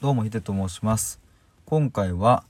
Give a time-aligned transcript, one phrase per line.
[0.00, 1.20] どうもヒデと申します。
[1.66, 2.42] 今回は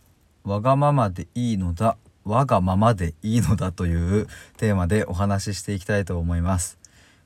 [0.44, 6.78] わがままでいいのだわがままでいいのだというテーマでお話ししていきたいと思います。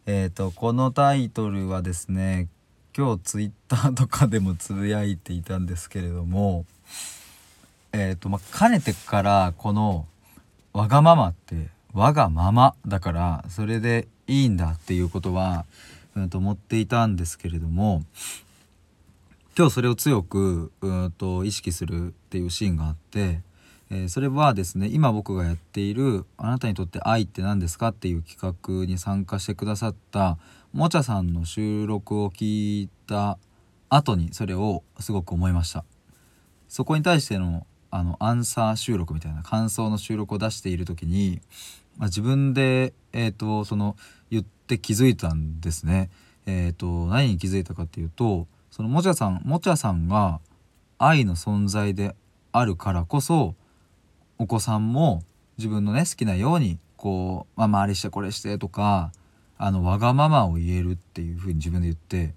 [0.06, 2.48] えっ、ー、とこのタイトルはですね
[2.96, 6.64] 今日ツイッターとかでもつぶやいていたんですけれども
[7.92, 10.06] えっ、ー、とまあかねてからこの
[10.72, 15.66] わがままって我がままだからそれでいいんだっていうことは、
[16.16, 18.02] うん、と思っていたんですけれども
[19.56, 23.40] 今日それを強くうんと意識するっていうシーンがあって、
[23.90, 30.38] えー、それはですね今僕がやっている「あなたにとって愛って何ですか?」っていう企画に参加してくださった
[30.72, 33.38] もちゃさんの収録を聞いた
[33.88, 35.84] 後にそれをすごく思いました。
[36.68, 41.40] そこに対してのあのアンサー収録みたいな感想の収録を出している時に
[41.98, 43.96] まあ、自分で、えーと、その
[44.30, 46.10] 言って気づいたんですね。
[46.46, 50.40] えーと、何に気づいたかっていうとそのもちゃさんもちゃさんが
[50.98, 52.16] 愛の存在で
[52.50, 53.54] あるからこそ
[54.36, 55.22] お子さんも
[55.58, 59.12] 自分のね好きなようにこう、まあ、周りしてこれしてとか
[59.58, 62.34] あのわがままを言えるっていうふうに自分で言って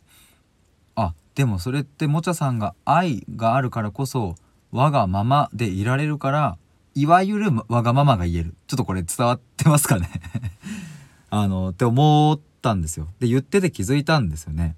[0.94, 4.36] あでもそれってもちゃさんが愛があるからこそ
[4.72, 6.58] わがままでいられるから
[6.94, 8.56] いわゆるわがままが言える。
[8.66, 10.10] ちょっとこれ伝わってますかね？
[11.30, 13.08] あの、って思ったんですよ。
[13.20, 14.76] で、言ってて気づいたんですよね。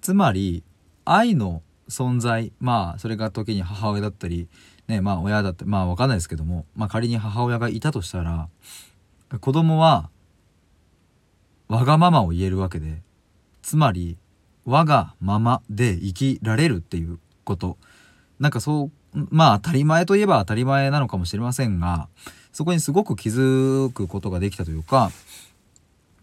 [0.00, 0.64] つまり、
[1.04, 4.48] 愛の存在、まあ、それが時に母親だったり、
[4.88, 8.48] ね、まあ親だったり、まあわかんないですけども、まあ仮に母親がいたとしたら、
[9.40, 10.10] 子供は、
[11.68, 13.02] わがままを言えるわけで、
[13.62, 14.18] つまり、
[14.64, 17.78] 我がままで生きられるっていうこと。
[18.38, 22.08] なんかそうまあ当たり前といえば当たり前なのかもしれませんが
[22.52, 25.10] そこにすごく気づくことができたというか、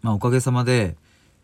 [0.02, 0.96] まあ、おかげさまで、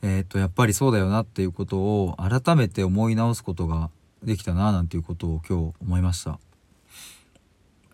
[0.03, 3.91] えー、っとやっぱりそうだよなっていうことを改めて思い直すことが
[4.23, 6.39] できたななんていうことを今日思いました。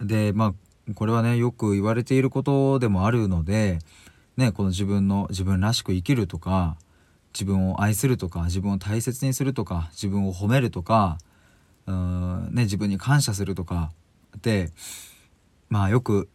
[0.00, 3.78] でまあこれはねよく言われていることでもあるので、
[4.36, 6.76] ね、この自分の自分らしく生きるとか
[7.32, 11.18] 自分を愛するとか自分を大切にするとか自分を褒めるとか
[11.86, 13.92] うんね自分に感謝するとか
[14.36, 14.70] って
[15.70, 16.28] まあよく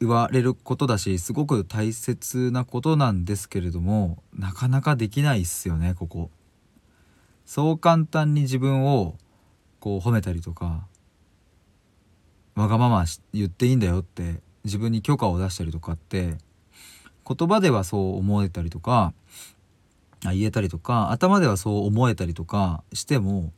[0.00, 6.30] 言われることだしすごく大切なことなんですけれどもなかなかできないっすよねここ。
[7.44, 9.16] そう簡単に自分を
[9.78, 10.86] こう褒めたりとか
[12.54, 16.38] わがまま言っていいんだよって自分に許可を出したりとかって
[17.26, 19.12] 言葉ではそう思えたりとか
[20.22, 23.52] 言えたりとか頭ではそう思えたりとかしても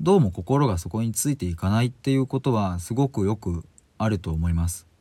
[0.00, 3.64] どうも心がそこについていかないっていうことはすごくよく
[3.98, 4.93] あると思います。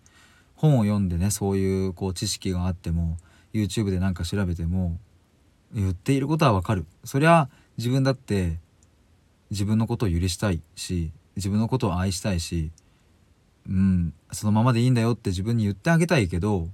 [0.64, 3.18] 本を読んでねそういうこう知識があっても
[3.54, 4.98] YouTube で何か調べても
[5.74, 8.60] 言っていることはわかるそりゃ自分だって
[9.52, 12.72] 自分のことを許したいし自分のことを愛したいし
[13.68, 16.70] うんそのままでいいんだよって自分に言ってあげたいけど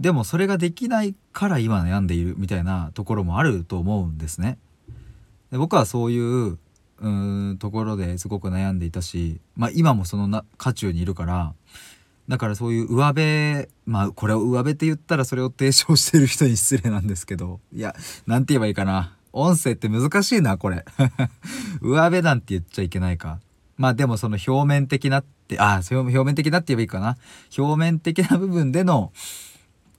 [0.00, 4.56] でもそれができないから今悩んでいるみたいなところもあると思うんですね。
[5.50, 6.58] で僕はそういう
[7.00, 11.54] うんところですごく悩んでいたし、まあ、今もそのな渦中にいるから
[12.28, 17.94] だからそういう上辺まあこれを上辺って言ったらそれを提唱してる人に失礼なんですけどいや
[18.26, 19.14] 何て言えばいいかな。
[19.32, 20.84] 音声って難しいなこれ。
[21.80, 23.40] 上辺なんて言っちゃいけないか。
[23.76, 27.16] まあでもその表面的なってああ表面的なって言えばいいかな。
[27.56, 29.12] 表面的な部分での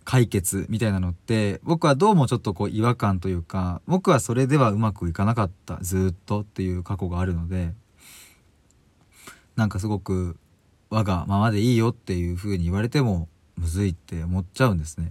[0.10, 7.74] 解決みたいなのって僕はどうもちょっとこう違和感というか僕はそれではうまくいかなかったずっとっていう過去があるので
[9.56, 10.36] なんかすごく
[10.90, 13.28] 我がままでいいよっていう風に言われても
[13.58, 15.10] むずいって思っちゃうんですね。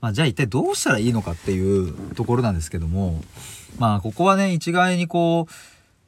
[0.00, 3.22] まあ、じゃあ一体どうしたらいいのかっていうところなんですけども
[3.78, 5.52] まあここはね一概にこう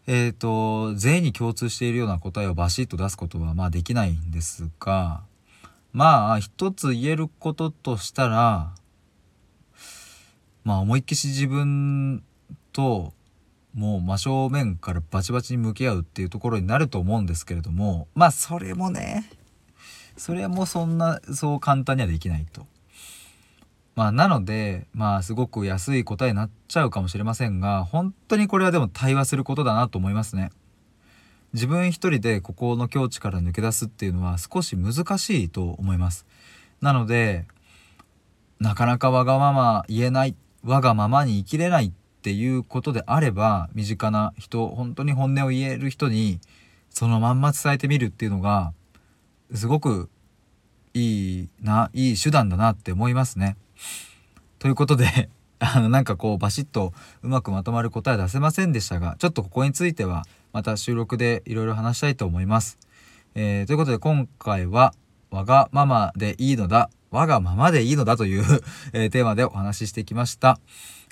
[0.06, 5.23] えっ、ー、と全員に共通しているような答えをバシッと出すことはまあできないんですが
[5.95, 8.75] まあ一つ言えることとしたら
[10.65, 12.23] まあ思いっきし自分
[12.75, 13.15] と
[13.76, 19.31] もう真正面からバチバチに向き合うっていうところになると思うんですけれどもまあそれもね
[20.17, 22.67] それもそんなそう簡単にはできないと。
[23.94, 30.50] まあなのでまあすごく安い答えになっちゃうかもしれませんが本当にこれはでも対話することだなと思いますね。
[31.52, 36.25] 自分一人でここの境地から抜け出すっていうのは少し難しいと思います。
[36.81, 37.44] なので
[38.58, 40.34] なかなかわがまま言えない
[40.64, 41.93] わがままに生きれないっ
[42.26, 46.40] ていうことであれば身近な人本当に本音を言える人に
[46.90, 48.73] そのまんま伝えてみるっていうのが
[49.55, 50.11] すごく
[50.93, 53.56] いいないい手段だなって思いますね。
[54.58, 55.28] ということで
[55.61, 56.93] あのなんかこうバシッと
[57.23, 62.76] うまくまとまる答え出せませんでしたがちょっとここについてはまた収録でいろいろ話したいと思います。
[63.37, 64.94] えー、ということで今回は
[65.31, 68.44] わがままでいいのだ我がままでいいのだという
[68.93, 70.58] えー、テーマでお話ししてきました。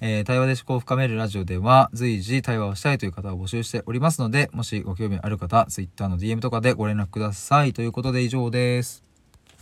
[0.01, 7.73] えー、対話で思考を深めるラジオでは随時対話をしたいという方を募集しておりますので、もしご興味ある方、ツイッターの DM とかでご連絡ください。
[7.73, 9.04] ということで以上です。